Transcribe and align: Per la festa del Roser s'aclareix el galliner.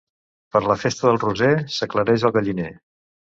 Per 0.55 0.61
la 0.69 0.77
festa 0.83 1.05
del 1.07 1.19
Roser 1.25 1.51
s'aclareix 1.75 2.27
el 2.31 2.33
galliner. 2.39 2.73